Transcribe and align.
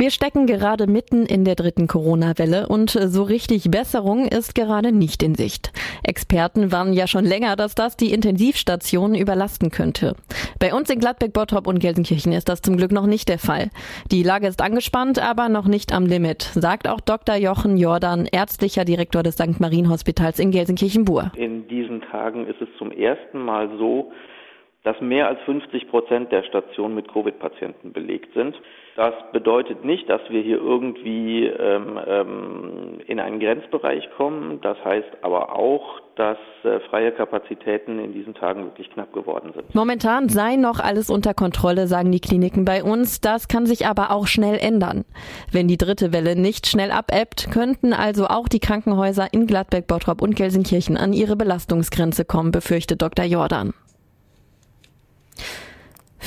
Wir 0.00 0.10
stecken 0.10 0.46
gerade 0.46 0.86
mitten 0.86 1.26
in 1.26 1.44
der 1.44 1.56
dritten 1.56 1.86
Corona-Welle 1.86 2.68
und 2.68 2.88
so 2.88 3.22
richtig 3.22 3.70
Besserung 3.70 4.26
ist 4.26 4.54
gerade 4.54 4.92
nicht 4.92 5.22
in 5.22 5.34
Sicht. 5.34 5.72
Experten 6.02 6.72
warnen 6.72 6.94
ja 6.94 7.06
schon 7.06 7.26
länger, 7.26 7.54
dass 7.54 7.74
das 7.74 7.98
die 7.98 8.14
Intensivstationen 8.14 9.14
überlasten 9.14 9.70
könnte. 9.70 10.16
Bei 10.58 10.72
uns 10.72 10.88
in 10.88 11.00
Gladbeck, 11.00 11.34
Bottrop 11.34 11.66
und 11.66 11.80
Gelsenkirchen 11.80 12.32
ist 12.32 12.48
das 12.48 12.62
zum 12.62 12.78
Glück 12.78 12.92
noch 12.92 13.04
nicht 13.04 13.28
der 13.28 13.38
Fall. 13.38 13.68
Die 14.10 14.22
Lage 14.22 14.46
ist 14.46 14.62
angespannt, 14.62 15.18
aber 15.18 15.50
noch 15.50 15.66
nicht 15.66 15.92
am 15.92 16.06
Limit, 16.06 16.44
sagt 16.44 16.88
auch 16.88 17.02
Dr. 17.02 17.36
Jochen 17.36 17.76
Jordan, 17.76 18.24
ärztlicher 18.24 18.86
Direktor 18.86 19.22
des 19.22 19.34
St. 19.34 19.60
Marien 19.60 19.90
Hospitals 19.90 20.38
in 20.38 20.50
Gelsenkirchen-Bur. 20.50 21.32
In 21.36 21.68
diesen 21.68 22.00
Tagen 22.00 22.46
ist 22.46 22.62
es 22.62 22.68
zum 22.78 22.90
ersten 22.90 23.44
Mal 23.44 23.68
so, 23.76 24.10
dass 24.82 25.00
mehr 25.00 25.28
als 25.28 25.40
50 25.42 25.88
Prozent 25.88 26.32
der 26.32 26.42
Stationen 26.44 26.94
mit 26.94 27.12
Covid-Patienten 27.12 27.92
belegt 27.92 28.32
sind. 28.34 28.56
Das 28.96 29.14
bedeutet 29.32 29.84
nicht, 29.84 30.08
dass 30.08 30.20
wir 30.30 30.42
hier 30.42 30.58
irgendwie 30.58 31.46
ähm, 31.46 31.98
ähm, 32.06 33.00
in 33.06 33.20
einen 33.20 33.40
Grenzbereich 33.40 34.08
kommen. 34.16 34.60
Das 34.62 34.82
heißt 34.84 35.08
aber 35.22 35.54
auch, 35.56 36.00
dass 36.16 36.38
äh, 36.64 36.80
freie 36.90 37.12
Kapazitäten 37.12 37.98
in 37.98 38.12
diesen 38.12 38.34
Tagen 38.34 38.64
wirklich 38.64 38.90
knapp 38.90 39.12
geworden 39.12 39.52
sind. 39.54 39.74
Momentan 39.74 40.28
sei 40.28 40.56
noch 40.56 40.80
alles 40.80 41.08
unter 41.08 41.34
Kontrolle, 41.34 41.86
sagen 41.86 42.10
die 42.10 42.20
Kliniken 42.20 42.64
bei 42.64 42.82
uns. 42.82 43.20
Das 43.20 43.48
kann 43.48 43.66
sich 43.66 43.86
aber 43.86 44.10
auch 44.10 44.26
schnell 44.26 44.58
ändern. 44.58 45.04
Wenn 45.52 45.68
die 45.68 45.78
dritte 45.78 46.12
Welle 46.12 46.36
nicht 46.36 46.66
schnell 46.66 46.90
abebbt, 46.90 47.50
könnten 47.52 47.92
also 47.92 48.26
auch 48.26 48.48
die 48.48 48.60
Krankenhäuser 48.60 49.28
in 49.32 49.46
Gladbeck, 49.46 49.86
Bottrop 49.86 50.20
und 50.20 50.36
Gelsenkirchen 50.36 50.96
an 50.96 51.12
ihre 51.12 51.36
Belastungsgrenze 51.36 52.24
kommen, 52.24 52.50
befürchtet 52.50 53.00
Dr. 53.00 53.24
Jordan. 53.24 53.72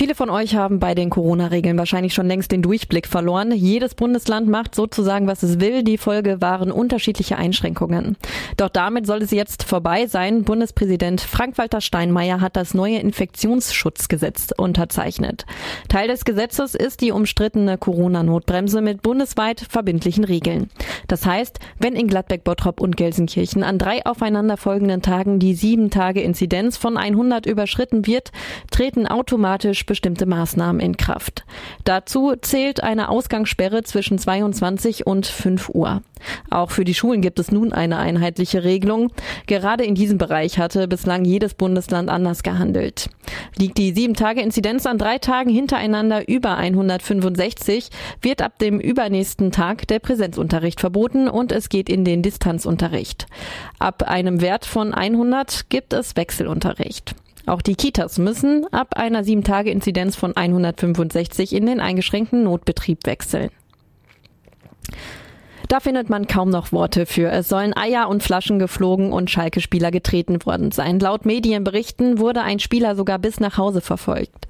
Viele 0.00 0.14
von 0.14 0.30
euch 0.30 0.54
haben 0.54 0.80
bei 0.80 0.94
den 0.94 1.10
Corona-Regeln 1.10 1.76
wahrscheinlich 1.76 2.14
schon 2.14 2.26
längst 2.26 2.52
den 2.52 2.62
Durchblick 2.62 3.06
verloren. 3.06 3.52
Jedes 3.52 3.94
Bundesland 3.94 4.48
macht 4.48 4.74
sozusagen, 4.74 5.26
was 5.26 5.42
es 5.42 5.60
will. 5.60 5.82
Die 5.82 5.98
Folge 5.98 6.40
waren 6.40 6.72
unterschiedliche 6.72 7.36
Einschränkungen. 7.36 8.16
Doch 8.56 8.70
damit 8.70 9.06
soll 9.06 9.20
es 9.20 9.30
jetzt 9.30 9.62
vorbei 9.62 10.06
sein. 10.06 10.44
Bundespräsident 10.44 11.20
Frank-Walter 11.20 11.82
Steinmeier 11.82 12.40
hat 12.40 12.56
das 12.56 12.72
neue 12.72 12.96
Infektionsschutzgesetz 12.96 14.54
unterzeichnet. 14.56 15.44
Teil 15.90 16.08
des 16.08 16.24
Gesetzes 16.24 16.74
ist 16.74 17.02
die 17.02 17.12
umstrittene 17.12 17.76
Corona-Notbremse 17.76 18.80
mit 18.80 19.02
bundesweit 19.02 19.60
verbindlichen 19.68 20.24
Regeln. 20.24 20.70
Das 21.08 21.26
heißt, 21.26 21.58
wenn 21.78 21.94
in 21.94 22.06
Gladbeck, 22.06 22.42
Bottrop 22.44 22.80
und 22.80 22.96
Gelsenkirchen 22.96 23.62
an 23.62 23.76
drei 23.76 24.06
aufeinanderfolgenden 24.06 25.02
Tagen 25.02 25.40
die 25.40 25.52
sieben 25.52 25.90
Tage 25.90 26.22
Inzidenz 26.22 26.78
von 26.78 26.96
100 26.96 27.44
überschritten 27.44 28.06
wird, 28.06 28.32
treten 28.70 29.06
automatisch 29.06 29.89
bestimmte 29.90 30.24
Maßnahmen 30.24 30.80
in 30.80 30.96
Kraft. 30.96 31.44
Dazu 31.82 32.34
zählt 32.40 32.80
eine 32.80 33.08
Ausgangssperre 33.08 33.82
zwischen 33.82 34.18
22 34.18 35.04
und 35.04 35.26
5 35.26 35.70
Uhr. 35.70 36.02
Auch 36.48 36.70
für 36.70 36.84
die 36.84 36.94
Schulen 36.94 37.22
gibt 37.22 37.40
es 37.40 37.50
nun 37.50 37.72
eine 37.72 37.98
einheitliche 37.98 38.62
Regelung. 38.62 39.10
Gerade 39.48 39.82
in 39.82 39.96
diesem 39.96 40.16
Bereich 40.16 40.60
hatte 40.60 40.86
bislang 40.86 41.24
jedes 41.24 41.54
Bundesland 41.54 42.08
anders 42.08 42.44
gehandelt. 42.44 43.10
Liegt 43.58 43.78
die 43.78 43.92
7-Tage-Inzidenz 43.92 44.86
an 44.86 44.96
drei 44.96 45.18
Tagen 45.18 45.50
hintereinander 45.50 46.28
über 46.28 46.56
165, 46.56 47.90
wird 48.22 48.42
ab 48.42 48.60
dem 48.60 48.78
übernächsten 48.78 49.50
Tag 49.50 49.88
der 49.88 49.98
Präsenzunterricht 49.98 50.78
verboten 50.78 51.28
und 51.28 51.50
es 51.50 51.68
geht 51.68 51.88
in 51.88 52.04
den 52.04 52.22
Distanzunterricht. 52.22 53.26
Ab 53.80 54.04
einem 54.04 54.40
Wert 54.40 54.66
von 54.66 54.94
100 54.94 55.68
gibt 55.68 55.94
es 55.94 56.14
Wechselunterricht. 56.14 57.16
Auch 57.50 57.62
die 57.62 57.74
Kitas 57.74 58.18
müssen 58.18 58.64
ab 58.72 58.94
einer 58.94 59.24
7-Tage-Inzidenz 59.24 60.14
von 60.14 60.36
165 60.36 61.52
in 61.52 61.66
den 61.66 61.80
eingeschränkten 61.80 62.44
Notbetrieb 62.44 63.04
wechseln. 63.06 63.50
Da 65.66 65.80
findet 65.80 66.10
man 66.10 66.28
kaum 66.28 66.50
noch 66.50 66.70
Worte 66.70 67.06
für. 67.06 67.28
Es 67.28 67.48
sollen 67.48 67.76
Eier 67.76 68.08
und 68.08 68.22
Flaschen 68.22 68.60
geflogen 68.60 69.12
und 69.12 69.30
Schalke-Spieler 69.30 69.90
getreten 69.90 70.44
worden 70.46 70.70
sein. 70.70 71.00
Laut 71.00 71.26
Medienberichten 71.26 72.20
wurde 72.20 72.42
ein 72.42 72.60
Spieler 72.60 72.94
sogar 72.94 73.18
bis 73.18 73.40
nach 73.40 73.56
Hause 73.56 73.80
verfolgt. 73.80 74.46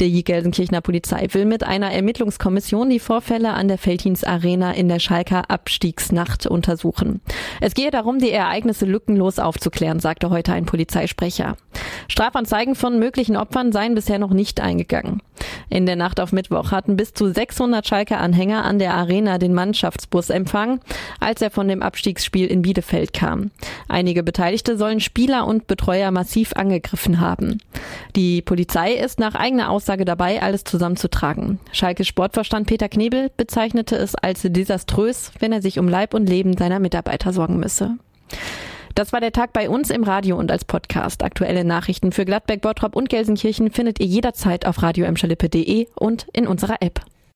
Die 0.00 0.22
Gelsenkirchener 0.22 0.82
Polizei 0.82 1.26
will 1.32 1.46
mit 1.46 1.64
einer 1.64 1.92
Ermittlungskommission 1.92 2.90
die 2.90 2.98
Vorfälle 2.98 3.54
an 3.54 3.68
der 3.68 3.78
Feldhins 3.78 4.22
Arena 4.22 4.72
in 4.72 4.90
der 4.90 4.98
Schalker 4.98 5.50
Abstiegsnacht 5.50 6.46
untersuchen. 6.46 7.22
Es 7.62 7.72
gehe 7.72 7.90
darum, 7.90 8.18
die 8.18 8.32
Ereignisse 8.32 8.84
lückenlos 8.84 9.38
aufzuklären, 9.38 9.98
sagte 9.98 10.28
heute 10.28 10.52
ein 10.52 10.66
Polizeisprecher. 10.66 11.56
Strafanzeigen 12.08 12.74
von 12.74 12.98
möglichen 12.98 13.36
Opfern 13.36 13.72
seien 13.72 13.94
bisher 13.94 14.18
noch 14.18 14.30
nicht 14.30 14.60
eingegangen. 14.60 15.20
In 15.68 15.86
der 15.86 15.96
Nacht 15.96 16.20
auf 16.20 16.32
Mittwoch 16.32 16.70
hatten 16.70 16.96
bis 16.96 17.14
zu 17.14 17.32
600 17.32 17.86
Schalker 17.86 18.20
Anhänger 18.20 18.64
an 18.64 18.78
der 18.78 18.94
Arena 18.94 19.38
den 19.38 19.54
Mannschaftsbus 19.54 20.30
empfangen, 20.30 20.80
als 21.20 21.42
er 21.42 21.50
von 21.50 21.68
dem 21.68 21.82
Abstiegsspiel 21.82 22.46
in 22.46 22.62
Bielefeld 22.62 23.12
kam. 23.12 23.50
Einige 23.88 24.22
Beteiligte 24.22 24.76
sollen 24.76 25.00
Spieler 25.00 25.46
und 25.46 25.66
Betreuer 25.66 26.10
massiv 26.10 26.52
angegriffen 26.54 27.20
haben. 27.20 27.58
Die 28.16 28.42
Polizei 28.42 28.92
ist 28.92 29.18
nach 29.18 29.34
eigener 29.34 29.70
Aussage 29.70 30.04
dabei, 30.04 30.42
alles 30.42 30.64
zusammenzutragen. 30.64 31.58
Schalkes 31.72 32.06
Sportverstand 32.06 32.66
Peter 32.66 32.88
Knebel 32.88 33.30
bezeichnete 33.36 33.96
es 33.96 34.14
als 34.14 34.42
desaströs, 34.42 35.32
wenn 35.38 35.52
er 35.52 35.62
sich 35.62 35.78
um 35.78 35.88
Leib 35.88 36.14
und 36.14 36.28
Leben 36.28 36.56
seiner 36.56 36.78
Mitarbeiter 36.78 37.32
sorgen 37.32 37.58
müsse. 37.58 37.96
Das 38.94 39.12
war 39.12 39.20
der 39.20 39.32
Tag 39.32 39.52
bei 39.52 39.68
uns 39.68 39.90
im 39.90 40.04
Radio 40.04 40.36
und 40.36 40.52
als 40.52 40.64
Podcast. 40.64 41.24
Aktuelle 41.24 41.64
Nachrichten 41.64 42.12
für 42.12 42.24
Gladbeck, 42.24 42.60
Bottrop 42.60 42.94
und 42.94 43.08
Gelsenkirchen 43.08 43.72
findet 43.72 43.98
ihr 43.98 44.06
jederzeit 44.06 44.66
auf 44.66 44.82
radio 44.82 45.04
und 45.96 46.26
in 46.32 46.46
unserer 46.46 46.80
App. 46.80 47.00